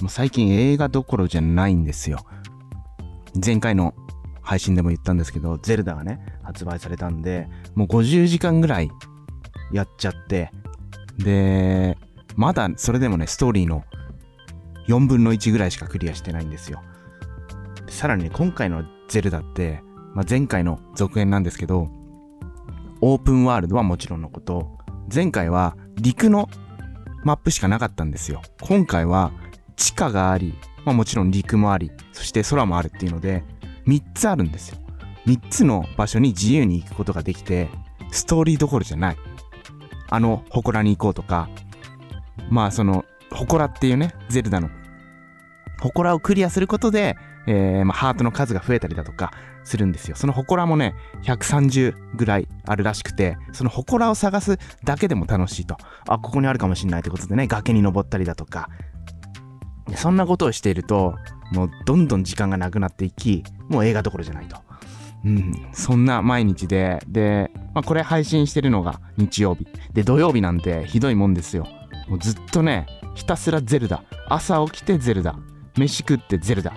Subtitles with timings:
[0.00, 2.18] もう最近映画どころじゃないんですよ。
[3.44, 3.94] 前回の
[4.42, 8.90] 配信でも言ったんですけど、ゼルダがね、発売されたんで、もう50時間ぐらい
[9.72, 10.52] やっちゃって、
[11.18, 11.96] で、
[12.36, 13.84] まだそれでもね、ストーリーの
[14.88, 16.82] 4分の1ぐらいしかクリアしてないんですよ。
[17.88, 19.82] さらにね、今回のゼルダって、
[20.14, 21.88] まあ、前回の続編なんですけど、
[23.00, 24.78] オープンワールドはもちろんのこと、
[25.12, 26.48] 前回は陸の
[27.24, 28.42] マップしかなかったんですよ。
[28.60, 29.32] 今回は
[29.76, 33.44] 地下があり、まあ、もちろん陸もあり、そして空もあるっていうので、
[33.86, 34.78] 3つあるんですよ。
[35.26, 37.68] 3つの場所に自由に行くことができて、
[38.10, 39.16] ストーリーどころじゃない。
[40.08, 41.48] あの、祠に行こうとか、
[42.48, 44.70] まあその、祠っていうね、ゼルダの、
[45.82, 47.16] 祠をクリアすることで、
[47.48, 49.32] えー、まあ、ハートの数が増えたりだとか
[49.64, 50.16] するんですよ。
[50.16, 55.76] その祠もね、130ぐらいあるらしくて、その祠を探すだけでも楽しいと。
[56.08, 58.68] あ、ここにあるかもしんないってことでね、崖に登ったりだとか。
[59.94, 61.14] そんなことをしていると、
[61.52, 64.56] もうどんどん時間がなくなっていき、もう映画どころじゃないと。
[65.24, 69.66] うん、そんな毎日で、で、まあ、これ配信してるのが日曜日。
[69.92, 71.66] で、土曜日なんてひどいもんですよ。
[72.08, 74.04] もうずっとね、ひたすらゼルダ。
[74.28, 75.36] 朝起きてゼルダ。
[75.76, 76.72] 飯食ってゼルダ。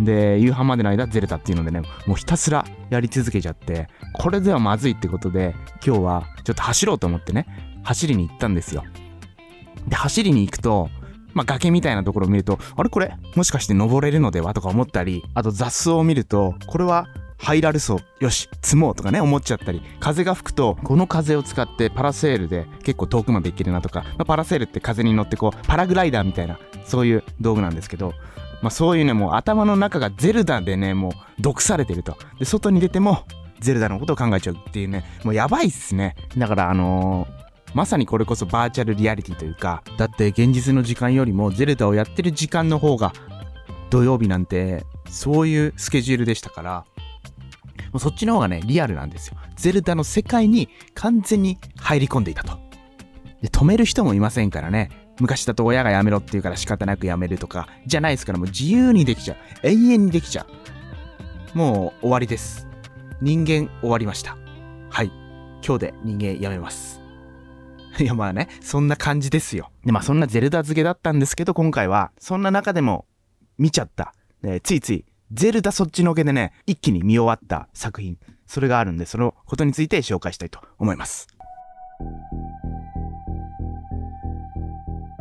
[0.00, 7.46] で、夕飯までの間ゼルダっていうのでね、もうひたすらやり続けちゃって、これではまずいってことで、今日はちょっと走ろうと思ってね、
[7.84, 8.84] 走りに行ったんですよ。
[9.86, 10.88] で、走りに行くと、
[11.38, 12.88] まあ、崖みたいなところを見ると、あれ？
[12.90, 14.54] これ、もしかして登れるのでは？
[14.54, 17.06] とか思ったり、あと雑草を見ると、これは
[17.38, 18.24] 入られそう。
[18.24, 28.14] よし、積もうとかね、思っちゃったり、風が吹くと、この風を使ってパラセールで結構遠くまで行けるなとか、まあ、パラセールって風に乗ってこう、パラグライダーみたいな、そういう道具なんですけど、
[28.60, 32.18] まあそういうね、もう頭の中がゼルダでね、もう毒されてると。
[32.40, 33.24] で、外に出ても、
[33.60, 36.16] ゼルダのことを考えちゃうっていうね、もうやばいっすね。
[36.36, 43.12] だからあのーまさにこれこそバーチャルリアリティというか、だって現実の時間よりもゼルダをやってる時間の方が
[43.90, 46.84] 土曜日なんてそういうスケジュールでしたから、
[47.92, 49.36] もうそっちの方がね、リアルなんですよ。
[49.56, 52.58] ゼルダの世界に完全に入り込んでいたと。
[53.42, 54.90] で、止める人もいませんからね。
[55.20, 59.36] 昔だと親がやめろって言うから仕方なくやめるとか、じゃないですからもう自由にできちゃう。
[59.66, 60.46] 永遠にできちゃ
[61.54, 61.58] う。
[61.58, 62.68] もう終わりです。
[63.20, 64.36] 人間終わりました。
[64.90, 65.10] はい。
[65.64, 67.00] 今日で人間やめます。
[68.04, 69.70] いやまあね、そんな感じですよ。
[69.84, 73.06] でまあそんなゼルダ漬けだったんですけど、今回はそんな中でも
[73.58, 74.14] 見ちゃった。
[74.44, 81.28] えついついゼルダそっちのけでね、一気に見終わった作品、それがあるんで、そのことについて紹介したいと思います。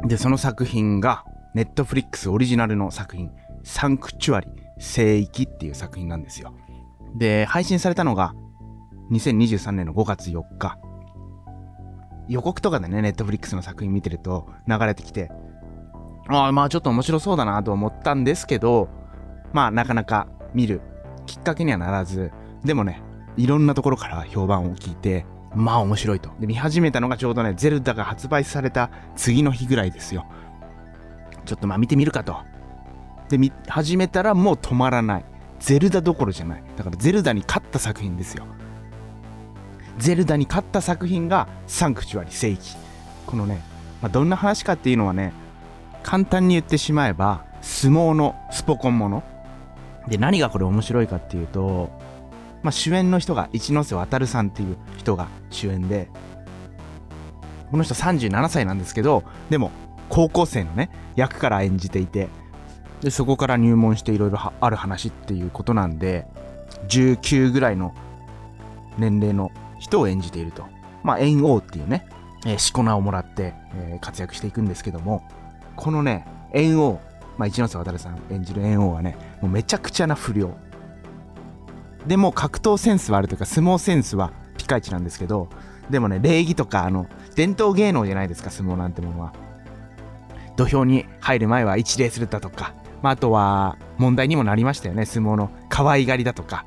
[0.07, 3.31] で、その作品が、ネットフリックスオリジナルの作品、
[3.63, 4.47] サンクチュアリ、
[4.79, 6.53] 聖域っていう作品なんですよ。
[7.15, 8.33] で、配信されたのが、
[9.11, 10.77] 2023年の5月4日。
[12.27, 15.31] 予告とかでね、ネットフリックスの作品見てると流れてきて、
[16.27, 18.89] ああ、まあちょっと面白そうだなと思ったんですけど、
[19.53, 20.81] まあなかなか見る
[21.25, 22.31] きっかけにはならず、
[22.63, 23.01] でもね、
[23.37, 26.31] いろんなところから評判を聞いて、まあ面白いと。
[26.39, 30.25] で、見始めたのがちょうどね、ゼルダが発売された次の日ぐらいですよ。
[31.45, 32.37] ちょっとまあ見てみるかと。
[33.29, 35.25] で、見始めたらもう止まらない。
[35.59, 36.63] ゼルダどころじゃない。
[36.75, 38.45] だからゼルダに勝った作品ですよ。
[39.97, 42.75] ゼルダに勝った作品がサンクチュアリ聖域。
[43.25, 43.61] このね、
[44.01, 45.33] まあ、どんな話かっていうのはね、
[46.03, 49.23] 簡単に言ってしまえば、相撲のスポコンもの。
[50.07, 51.89] で、何がこれ面白いかっていうと、
[52.63, 56.09] まあ、主演の人が一ノ瀬渡さんっていう人が主演で、
[57.71, 59.71] この人37歳なんですけど、でも
[60.09, 62.29] 高校生のね、役から演じていて、
[63.01, 66.25] でそこから入門していろいろある話っていうことなんで、
[66.87, 67.93] 19ぐらいの
[68.97, 70.65] 年齢の人を演じていると。
[71.03, 72.05] まあ、猿王っていうね、
[72.45, 75.23] えー、しこ名をもらって、えー、活躍していくんですけども、
[75.75, 76.99] このね、猿王、
[77.37, 80.55] まあ、一ノ瀬渡さん演じる猿王はね、もうめちゃくちゃな不良。
[82.07, 85.49] でも格闘センスはあるというか相撲センスはピカイチなんですけど
[85.89, 89.33] でもね礼儀とかあの伝統芸能じゃないですか相撲なんてものは
[90.55, 96.65] 土俵に入る前は一礼するだとか、まあ、あとは問題にもなりましたよね相撲の可愛がりだとか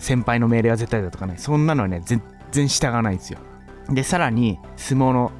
[0.00, 2.20] 先輩の命令は絶対だとかねそんなのはね全
[2.50, 3.38] 然従わないんですよ。
[3.88, 5.30] でさらに相撲の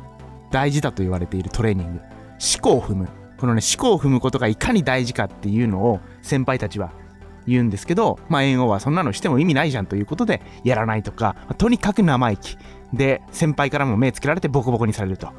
[0.51, 3.09] 大事だと言われているトレーニング思考を踏む。
[3.39, 6.93] このね思考を踏むことがいかに大事かっていうのを先輩たちは
[7.47, 12.59] 言うんですけど、まあ、猿翁はそんなのしても意味ないじゃんということでやらないとか、とにかく生意気。
[12.93, 15.33] で先輩からも目つけられてボコボコにされると。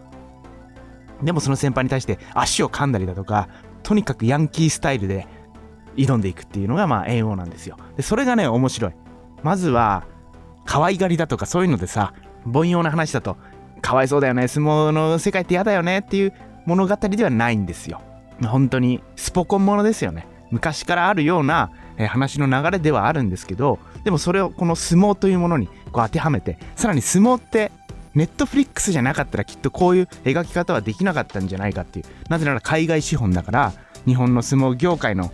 [1.21, 3.49] でもその先輩に対して足を噛んだりだとか
[3.83, 5.27] とにかくヤンキースタイルで
[5.95, 7.77] 挑んでいくっていうのがまあ猿翁なんですよ。
[7.95, 8.93] でそれがね面白い。
[9.43, 10.05] まずは
[10.65, 12.13] 可愛がりだとかそういうのでさ
[12.51, 13.37] 凡庸な話だと
[13.81, 16.33] かわいそうだよね相撲の世界って嫌だよねっていう
[16.65, 18.01] 物語ではないんですよ。
[18.45, 20.27] 本当にスポコンものですよね。
[20.51, 21.71] 昔からあるような、
[22.07, 27.71] 話の流れではあるんですけどでもそれをこの相撲というものにこう当てはめてさらに相撲って
[28.15, 33.73] ネットフリックスじゃなかったらきっとこういう描き方はできなかったんじゃないかっていうなぜなら海外資本だから
[34.07, 35.31] 日本の相撲業界の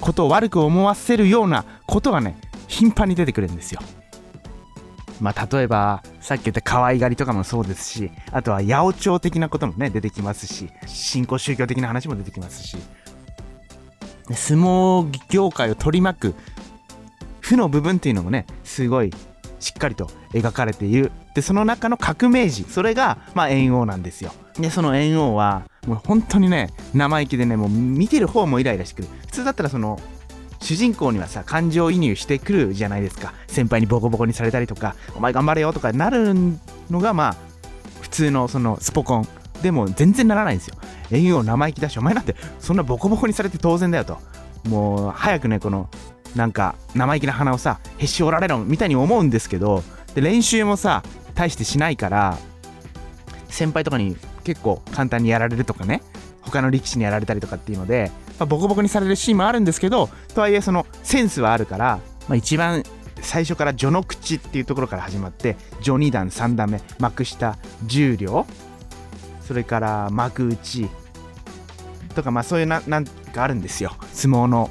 [0.00, 2.36] ことを悪く思わせるようなことがね
[2.70, 3.80] 頻繁に出てくるんですよ。
[5.20, 12.78] まあ例えばさっき言った可愛がりとかもそうですしあとは八百長的なこともね出てきますし新興宗教的な話も出てきますし。
[14.32, 16.34] 相撲業界を取り巻く
[17.40, 19.12] 負の部分っていうのもねすごい
[19.58, 21.10] しっかりと描かれている。
[21.34, 24.32] でその中の革命児それがまあ猿王なんですよ。
[24.54, 29.08] でその猿王はもう本当にね生意気でねもう見てる方もイライラしてくる。
[29.26, 29.98] 普通だったらその
[30.60, 33.32] 主人公にはさ感情移入してくるじゃないですか。
[33.48, 36.34] 先輩にボコボコにされたりとかお前頑張れよとかなる
[36.90, 37.36] のがまあ
[38.00, 39.28] 普通のそのスポコン
[39.62, 40.76] でも全然ならないんですよ。
[41.10, 44.18] 猿王生意気だしお前なんてそんなボコボコにされて当然だよと。
[44.68, 45.88] もう早くねこの
[46.36, 49.82] なんか生意気な鼻をさへし折られろみたいに思うんですけど
[50.14, 51.02] で練習もさ
[51.34, 52.38] 大してしないから
[53.48, 56.02] 先輩とかに結構簡単にやられるとかね
[56.42, 58.10] 他の力士にやられたりとかっていうので、
[58.40, 62.82] まあ、ボコボコにされるシーンもあるんですけどとはいえそのセンスはあるから、まあ、一番
[63.20, 68.46] 最初から序の口っていうところから始まって序2段3段目幕下10両
[69.42, 70.88] それから幕内
[72.14, 73.92] とかまあそういうななんかあるんですよ。
[74.12, 74.70] 相撲の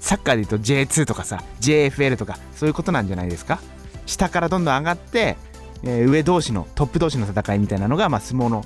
[0.00, 3.60] サッカーで言うと J2 とかさ JFL とかそういうことなんじゃないですか。
[4.06, 5.36] 下からどんどん上がって、
[5.84, 8.64] えー、上同士のトップ同士の戦いみたいなのが、まあ、相撲の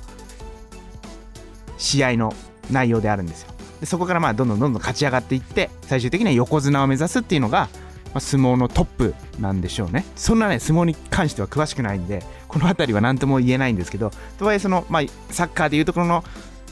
[1.77, 2.33] 試合の
[2.71, 3.52] 内容であるんですよ。
[3.83, 7.67] でそこからまあどんどんどんどん勝ち上がっていって最終的には横綱を目指すっていうのが、
[8.05, 10.05] まあ、相撲のトップなんでしょうね。
[10.15, 16.23] そんなね相撲に関しては詳しくないんでこの辺りは何とも言えないんですけどとはいえその、まあ、サッカーでいうところの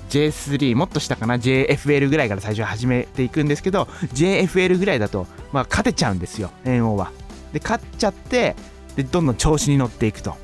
[0.09, 7.11] J3 もっと下かな JFL ぐらいから最初は始めていくんですけど JFL ぐらいだと、まあ、勝てちゃうんですよ猿王は。
[7.51, 8.55] で勝っちゃって
[8.95, 10.37] でどんどん調子に乗っていくと。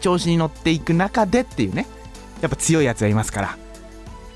[0.00, 1.86] 調子に乗っていく中でっていうね
[2.42, 3.67] やっぱ強いやつがいますから。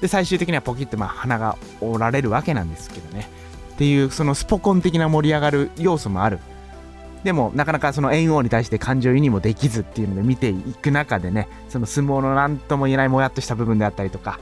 [0.03, 3.29] で最終的にはポキッとまあ鼻が折られるわけなんですけどね。
[3.75, 6.41] っていうそのスポコン的な盛り上がる要素もある。
[7.23, 14.41] でもなかなかその猿王に対して感情移入もできずっていうので見ていく中でねその相撲の何とも言えないもやっとした部分であったりとか。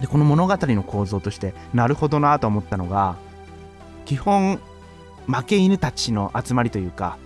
[0.00, 3.16] でこの物語の構造としてなるほどなと思ったのが
[4.04, 4.58] 基本
[5.26, 7.18] 負け犬たちの集まりというか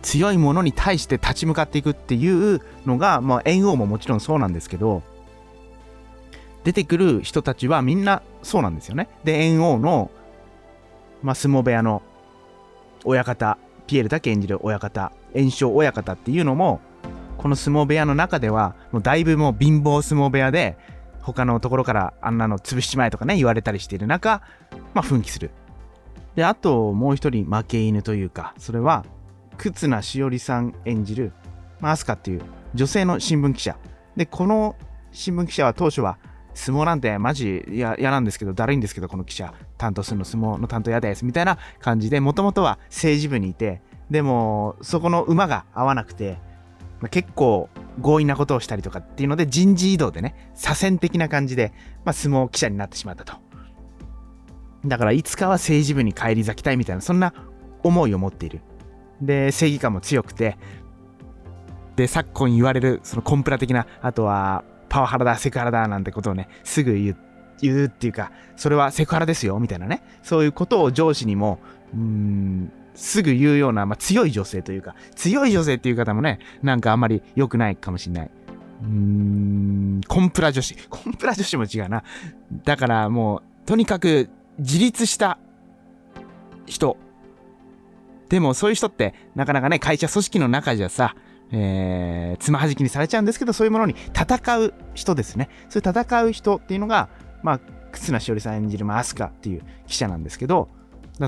[0.00, 5.02] 強いものに対して立ち向かっていくっていうのが、まあ、猿王ももちろんそうなんですけど
[6.64, 9.08] 出てくる人たちはみんなそうなんですよね。
[9.24, 10.10] で、猿王の、
[11.22, 12.02] まあ、相撲部屋の
[13.04, 16.80] 親方ピエールだけ演じる親方炎症親方っていうのも
[17.36, 20.78] この相撲部屋の中ではもうだいぶもう貧乏相撲部屋で
[21.20, 24.42] 他のところからあんなの潰しちまえとかね言われたりしている中
[24.94, 25.50] まあ奮起する
[26.34, 29.04] であともう一人負け犬というかそれは
[29.58, 31.32] 忽那しおりさん演じる、
[31.80, 32.42] まあ、アスカっていう
[32.74, 33.76] 女性の新聞記者
[34.16, 34.76] でこの
[35.12, 36.18] 新聞記者は当初は
[36.54, 46.38] 相撲なんてマジ嫌なんですけど、だるいんですけど、この記者、担当するの相撲の担当嫌です、みたいな感じで、もともとは政治部にいて、でも、そこの馬が合わなくて、
[47.10, 47.68] 結構
[48.00, 51.72] 強引なことをしたりとかっていうので、人事異動でね、左遷的な感じで、
[52.04, 53.34] まあ、相撲記者になってしまったと。
[54.84, 57.32] だから、いつかは政治部に返り咲きたいみたいな、そんな
[57.82, 58.60] 思いを持っている。
[59.20, 60.58] で、正義感も強くて、
[61.96, 67.16] で、昨今言われる、そのコンプラ的な、あとは、パワハラだ、セクハラだ、なんてことをね、すぐ言う
[67.62, 70.02] 言うっていうか、それはセクハラですよ、みたいなね。
[70.22, 71.60] そういうことを上司にも、
[71.94, 78.30] うーん、すぐ言うような、まあ、強い女性というか、強い女性っていう方もね、なんかあんまり良くないかもしれない。
[78.82, 80.76] うーん、コンプラ女子。
[80.90, 82.04] コンプラ女子も違うな。
[82.64, 85.38] だからもう、とにかく自立した
[86.66, 86.98] 人。
[88.28, 91.14] でもそういう人って、なかなかね、会社組織の中じゃさ、
[91.52, 95.48] えー、つまはじきにされちゃうんですけど、そういうものに戦う人ですね。
[95.68, 97.10] そういう戦う人っていうのが、
[97.42, 97.60] まあ、
[97.92, 100.68] 忽那しおりさん演じる、まあ、アスカっていう記者なんですけど、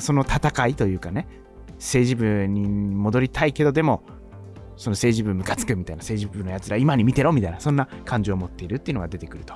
[0.01, 1.29] その戦いというかね、
[1.75, 4.03] 政治部に戻りたいけど、でも、
[4.77, 9.55] その政治部ムカつくみたいな、政治部のやつら今に見てろみたいな、そんな感情を持っているっていうのが出てくると。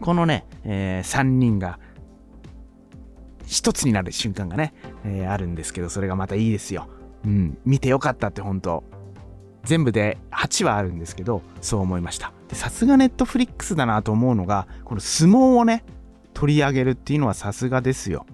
[0.00, 1.80] このね、えー、3人が
[3.46, 4.74] 一つになる瞬間がね、
[5.04, 6.88] えー、あるんですけど、それがまたいいですよ。
[7.24, 8.84] うん、見てよかったって本当
[9.68, 12.32] 全部で8話あるんですけど、そう思いました。
[12.52, 15.84] さすがネットフリックスだなと思うのが、この相撲をね、
[16.32, 18.24] 取り上げるっていうのはさすがですよ。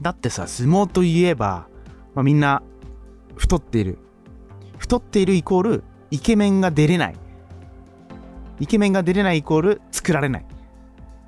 [0.00, 1.66] だってさ、相撲といえば、
[2.14, 2.62] まあ、みんな
[3.34, 3.98] 太っている。
[4.78, 5.82] 太っているイコール
[6.12, 7.16] イケメンが出れない。
[8.60, 10.46] イケメンが出れないイコール作られない。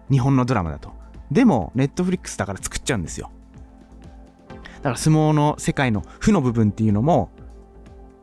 [0.09, 0.93] 日本のドラマだと。
[1.33, 3.33] でも、ネットフリックスだから作っちゃうんですよ。
[4.77, 7.31] だから相撲の世界の負の部分っていうのも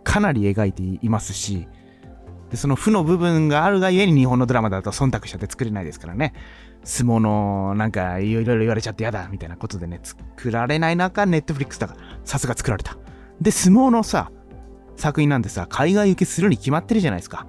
[0.09, 1.67] かなり描いていますし、
[2.49, 6.33] でその負の部分があるがゆえに日本のドラマだと忖度しちゃって作れないですからね。
[6.83, 12.97] 相撲のなんかいろいろ言われちゃってやだみたいなことでね、作られない中、ネットフリックスだからさすが作られた。
[13.39, 14.31] で、相撲のさ、
[14.95, 17.45] 作品なんてさ、海外受けするに決まってるじゃないですか。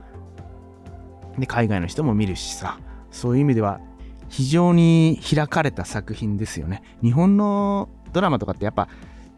[1.39, 2.79] で、海外の人も見るしさ、
[3.11, 3.81] そういう意味では
[4.29, 6.83] 非常に開かれた作品ですよね。
[7.03, 8.87] 日本のドラマとかってやっぱ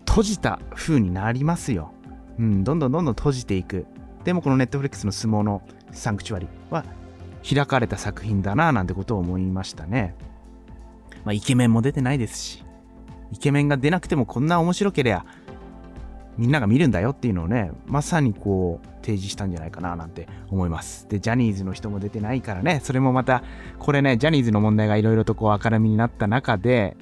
[0.09, 1.93] 閉じた風になりますよ。
[2.39, 3.87] うん、どんどんどんどん閉じていく。
[4.25, 6.85] でもこのネットフリックスの相撲のサンクチュアリは
[7.49, 10.15] 開かれた作品だななんてことを思いましたね。
[11.25, 12.65] まあイケメンも出てないですし、
[13.33, 15.25] イケメンが出なくてもこんな面白ければ
[16.39, 21.07] みんなが見るんだよっていうのをね、まさにこう提示したんじゃないかななんて思います。
[21.09, 23.43] で、ジャニーズの人も出てないからね、それもまた、
[23.79, 26.97] これね、ジャニーズの問題がいろいろとこう明るみになった中で、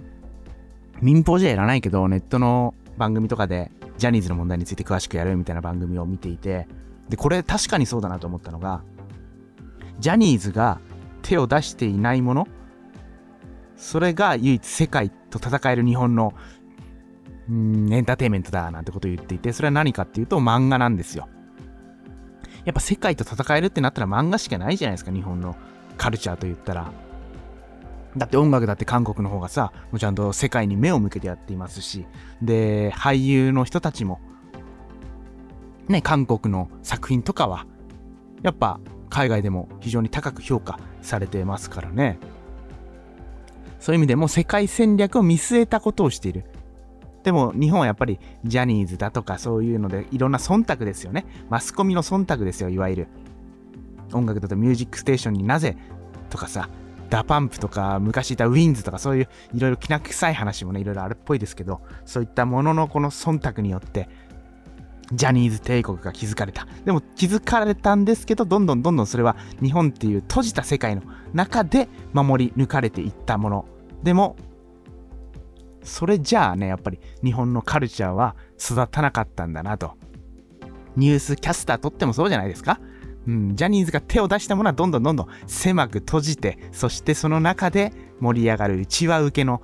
[1.00, 3.70] 民放じゃやらないけど、ネットの番組とかで
[4.00, 6.66] ジャニーズの問題について詳しくやるみたいな番組を見ていて、
[7.10, 8.82] で、これ確かにそうだなと思ったのが、
[9.98, 10.80] ジャニーズが
[11.22, 12.48] 手を出していないもの、
[13.76, 16.32] それが唯一世界と戦える日本の
[17.50, 21.28] んエンターテインメントだなんてことを言っていて、それは何かっていうと漫画なんですよ。
[22.64, 25.56] やっぱ世界と戦えるってなったら漫画しかないじゃないですか、日本の
[25.98, 26.90] カルチャーと言ったら。
[28.16, 32.06] だって音楽だって韓国の方がさ、もうちゃんと世界に目を向けてやっていますし、
[32.42, 34.20] で、俳優の人たちも、
[35.88, 37.66] ね、韓国の作品とかは、
[38.42, 42.18] やっぱ海外でも非常に高く評価されてますからね。
[43.78, 46.44] そういう意味でも世界戦略を見据えたことをしている。
[47.22, 51.26] でも日本はやっぱりジャニーズだとかそういうのでいろんな忖度ですよね。
[51.48, 53.08] マスコミの忖度ですよ、いわゆる。
[54.12, 55.76] 音楽だとミュージックステーションになぜ
[56.30, 56.68] とかさ、
[57.10, 58.84] DA PUMP とか昔いた w-inds.
[58.84, 64.08] とかそういういろいろきな臭い話もね、いろいろあるっぽいですけど、そういったもののこの忖度によって、
[65.12, 66.68] ジャニーズ帝国が築かれた。
[66.84, 71.02] でも築かれたんですけど、どんどんどんどんそれは日本っていう閉じた世界の
[71.34, 73.68] 中で守り抜かれていったもの。
[74.04, 74.36] でも、
[75.82, 79.94] それじゃあね、やっぱり日本のカルチャーは育たなかったんだなと。
[80.96, 82.80] ニュースキャスターとってもそうじゃないですか
[83.26, 89.62] うん、ジャニーズが手を出したものはどんどんどんどん狭く閉じて、そしてその中で盛り上がる内輪受けの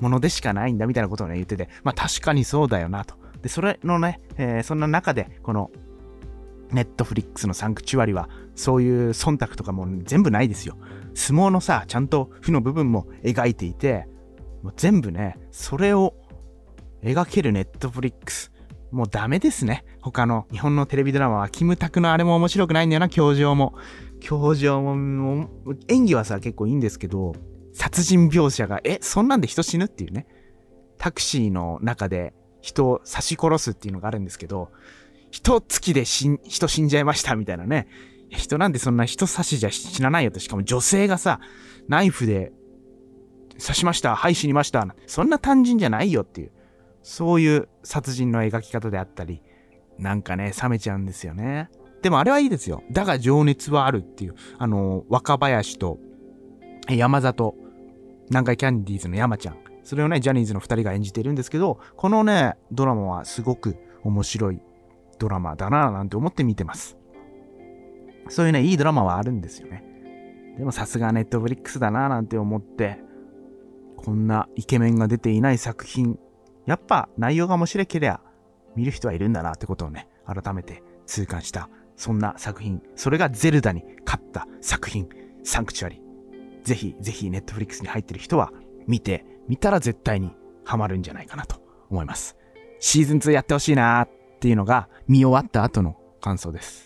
[0.00, 3.14] ものでしかないんだみたいなことをね言ってて、まあ確かにそうだよなと。
[3.42, 5.70] で、それのね、えー、そんな中で、この
[6.72, 10.76] ネットフリックスのサンクチュアリは、そういう忖度とかも全部ないですよ。
[11.14, 14.08] 相撲のさ、ちゃんと負の部分も描いていて、
[14.62, 16.14] もう全部ね、それを
[17.02, 18.52] 描けるネットフリックス。
[18.92, 19.84] もうダメですね。
[20.00, 23.74] 他の日本のテレビドラマは、キムタクのあれも面白くないんだよな、教場も。
[24.20, 25.50] 教場も、
[25.88, 27.34] 演技はさ、結構いいんですけど、
[27.72, 30.26] 殺人描写が、え、そんなんで人死ぬっていうね。
[30.98, 34.70] タクシーの中で人を刺し殺すっていうのがあるんですけど、
[35.30, 37.86] 人つきで人死んじゃいましたみたいなね。
[38.30, 40.40] 人なんでそんな人刺しじゃ死なないよと。
[40.40, 41.40] しかも女性がさ、
[41.88, 42.52] ナイフで
[43.60, 44.86] 刺しました、はい、死にました。
[45.06, 46.52] そんな単純じゃないよっていう、
[47.08, 49.40] そういう殺人の描き方であったり、
[49.96, 51.70] なんかね、冷めちゃうんですよね。
[52.02, 52.82] でもあれはいいですよ。
[52.90, 56.00] だが情熱はあるっていう、あの、若林と
[56.88, 57.54] 山里、
[58.28, 59.58] 南海キャンディーズの山ちゃん。
[59.84, 64.60] それをね、ジャニーズの2人が演じているんですけど、このね、ドラマはすごく面白い
[65.20, 66.98] ドラマだなぁなんて思って見てます。
[68.28, 69.84] そういうね、いいドラマはあるんですよね。
[70.58, 72.98] でもさすがネットフリックスだなぁなんて思って
[73.96, 76.18] こんなイケメンが出ていない作品、
[76.66, 78.20] やっぱ内容が面白ければ
[78.74, 82.82] 見る人はいるんだなってことをね、改めて痛感した、そんな作品。
[82.94, 85.08] それがゼルダに勝った作品、
[85.44, 86.02] サンクチュアリ。
[86.64, 88.52] ぜひ、ぜひ、ネットフリックスに入ってる人は
[88.86, 92.36] 見て、見たら絶対にハマるんじゃないかなと思います。
[92.80, 96.85] シーズン2やってほしいなーっていうのが見終わった後の感想です。